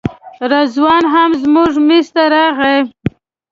[0.51, 2.77] رضوان هم زموږ میز ته راغی.